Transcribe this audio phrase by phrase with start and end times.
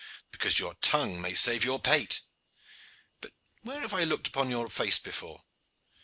[0.31, 2.21] "Because your tongue may save your pate.
[3.21, 5.43] But where have I looked upon your face before?"